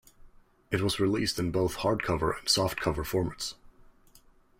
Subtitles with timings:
[0.71, 3.53] It was released in both hardcover and softcover formats.